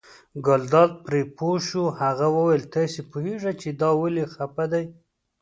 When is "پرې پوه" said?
1.05-1.57